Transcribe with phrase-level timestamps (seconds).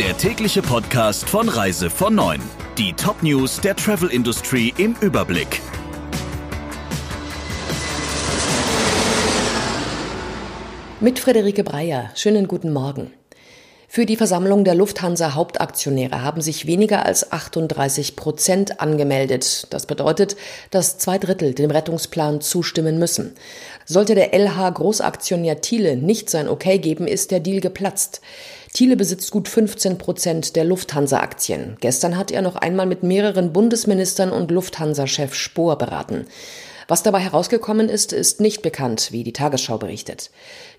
[0.00, 2.40] der tägliche Podcast von Reise von 9.
[2.78, 5.60] Die Top-News der Travel Industry im Überblick.
[11.00, 12.08] Mit Friederike Breyer.
[12.14, 13.12] Schönen guten Morgen.
[13.92, 19.66] Für die Versammlung der Lufthansa Hauptaktionäre haben sich weniger als 38 Prozent angemeldet.
[19.68, 20.36] Das bedeutet,
[20.70, 23.34] dass zwei Drittel dem Rettungsplan zustimmen müssen.
[23.84, 28.22] Sollte der LH Großaktionär Thiele nicht sein Okay geben, ist der Deal geplatzt.
[28.72, 31.76] Thiele besitzt gut 15 Prozent der Lufthansa-Aktien.
[31.80, 36.26] Gestern hat er noch einmal mit mehreren Bundesministern und Lufthansa-Chef Spohr beraten.
[36.86, 40.30] Was dabei herausgekommen ist, ist nicht bekannt, wie die Tagesschau berichtet.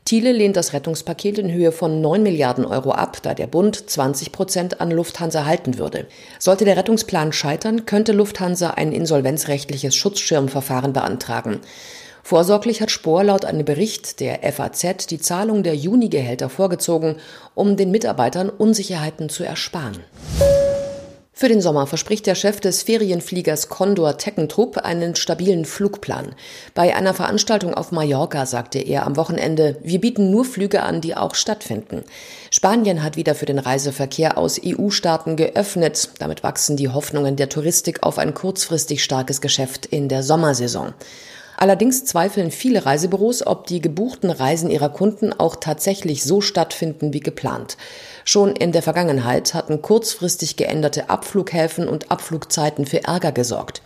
[0.04, 4.34] Thiele lehnt das Rettungspaket in Höhe von 9 Milliarden Euro ab, da der Bund 20
[4.34, 6.08] Prozent an Lufthansa halten würde.
[6.38, 11.62] Sollte der Rettungsplan scheitern, könnte Lufthansa ein insolvenzrechtliches Schutzschirmverfahren beantragen.
[12.24, 17.16] Vorsorglich hat Spohr laut einem Bericht der FAZ die Zahlung der Junigehälter vorgezogen,
[17.56, 20.00] um den Mitarbeitern Unsicherheiten zu ersparen.
[21.42, 26.36] Für den Sommer verspricht der Chef des Ferienfliegers Condor Teckentrupp einen stabilen Flugplan.
[26.76, 31.18] Bei einer Veranstaltung auf Mallorca sagte er am Wochenende, wir bieten nur Flüge an, die
[31.18, 32.04] auch stattfinden.
[32.52, 36.10] Spanien hat wieder für den Reiseverkehr aus EU-Staaten geöffnet.
[36.20, 40.94] Damit wachsen die Hoffnungen der Touristik auf ein kurzfristig starkes Geschäft in der Sommersaison.
[41.62, 47.20] Allerdings zweifeln viele Reisebüros, ob die gebuchten Reisen ihrer Kunden auch tatsächlich so stattfinden wie
[47.20, 47.78] geplant.
[48.26, 53.84] Schon in der Vergangenheit hatten kurzfristig geänderte Abflughäfen und Abflugzeiten für Ärger gesorgt.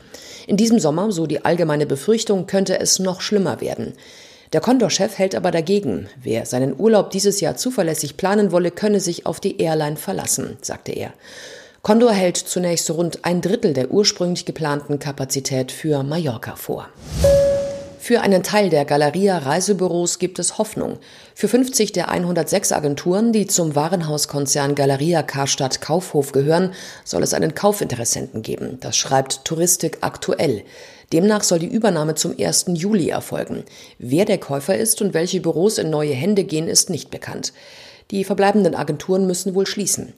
[0.47, 3.91] In diesem Sommer, so die allgemeine Befürchtung, könnte es noch schlimmer werden.
[4.53, 6.07] Der Condor-Chef hält aber dagegen.
[6.23, 10.93] Wer seinen Urlaub dieses Jahr zuverlässig planen wolle, könne sich auf die Airline verlassen, sagte
[10.93, 11.11] er.
[11.81, 16.87] Condor hält zunächst rund ein Drittel der ursprünglich geplanten Kapazität für Mallorca vor.
[18.05, 20.99] Für einen Teil der Galeria Reisebüros gibt es Hoffnung.
[21.33, 27.55] Für 50 der 106 Agenturen, die zum Warenhauskonzern Galeria Karstadt Kaufhof gehören, soll es einen
[27.55, 28.77] Kaufinteressenten geben.
[28.79, 30.65] Das schreibt Touristik aktuell.
[31.13, 32.65] Demnach soll die Übernahme zum 1.
[32.75, 33.63] Juli erfolgen.
[33.97, 37.53] Wer der Käufer ist und welche Büros in neue Hände gehen, ist nicht bekannt.
[38.11, 40.13] Die verbleibenden Agenturen müssen wohl schließen.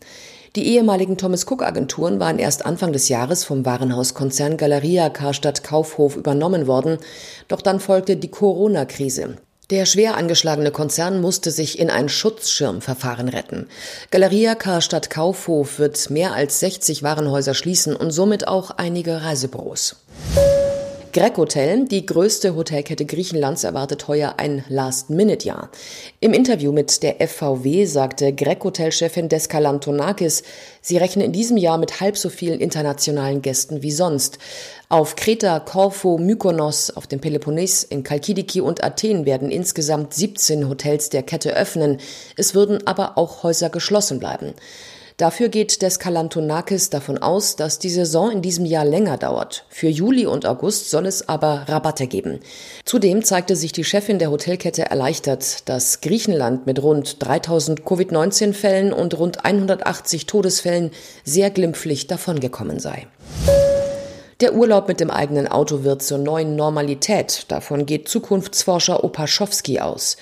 [0.55, 6.15] Die ehemaligen Thomas Cook Agenturen waren erst Anfang des Jahres vom Warenhauskonzern Galeria Karstadt Kaufhof
[6.15, 6.97] übernommen worden,
[7.47, 9.35] doch dann folgte die Corona-Krise.
[9.69, 13.67] Der schwer angeschlagene Konzern musste sich in ein Schutzschirmverfahren retten.
[14.11, 19.97] Galeria Karstadt Kaufhof wird mehr als 60 Warenhäuser schließen und somit auch einige Reisebüros.
[21.17, 25.71] Greg Hotel, die größte Hotelkette Griechenlands, erwartet heuer ein Last-Minute-Jahr.
[26.19, 30.43] Im Interview mit der FVW sagte Greg Hotel-Chefin Deskalantonakis,
[30.79, 34.37] sie rechnen in diesem Jahr mit halb so vielen internationalen Gästen wie sonst.
[34.89, 41.09] Auf Kreta, Korfu, Mykonos, auf dem Peloponnes, in Kalkidiki und Athen werden insgesamt 17 Hotels
[41.09, 41.97] der Kette öffnen.
[42.35, 44.53] Es würden aber auch Häuser geschlossen bleiben.
[45.17, 49.65] Dafür geht Deskalantonakis davon aus, dass die Saison in diesem Jahr länger dauert.
[49.67, 52.39] Für Juli und August soll es aber Rabatte geben.
[52.85, 59.17] Zudem zeigte sich die Chefin der Hotelkette erleichtert, dass Griechenland mit rund 3000 Covid-19-Fällen und
[59.17, 60.91] rund 180 Todesfällen
[61.23, 63.07] sehr glimpflich davongekommen sei.
[64.39, 67.45] Der Urlaub mit dem eigenen Auto wird zur neuen Normalität.
[67.47, 70.17] Davon geht Zukunftsforscher Opaschowski aus.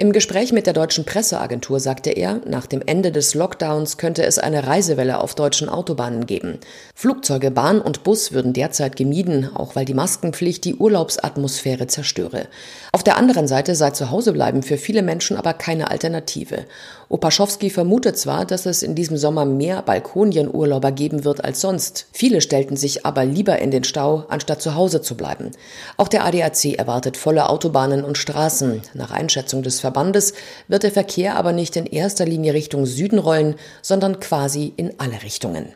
[0.00, 4.38] Im Gespräch mit der deutschen Presseagentur sagte er, nach dem Ende des Lockdowns könnte es
[4.38, 6.60] eine Reisewelle auf deutschen Autobahnen geben.
[6.94, 12.46] Flugzeuge, Bahn und Bus würden derzeit gemieden, auch weil die Maskenpflicht die Urlaubsatmosphäre zerstöre.
[12.92, 16.66] Auf der anderen Seite sei Zuhausebleiben für viele Menschen aber keine Alternative.
[17.08, 22.06] Opaschowski vermutet zwar, dass es in diesem Sommer mehr Balkonienurlauber geben wird als sonst.
[22.12, 25.50] Viele stellten sich aber lieber in den Stau, anstatt zu Hause zu bleiben.
[25.96, 28.82] Auch der ADAC erwartet volle Autobahnen und Straßen.
[28.94, 30.34] Nach Einschätzung des Verbandes
[30.68, 35.22] wird der Verkehr aber nicht in erster Linie Richtung Süden rollen, sondern quasi in alle
[35.22, 35.72] Richtungen.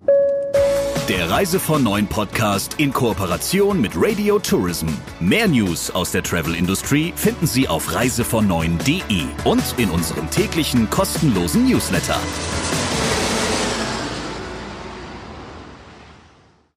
[1.08, 4.88] Der Reise von Neuen Podcast in Kooperation mit Radio Tourism.
[5.18, 8.46] Mehr News aus der Travel Industry finden Sie auf reisevon
[9.44, 12.18] und in unserem täglichen kostenlosen Newsletter.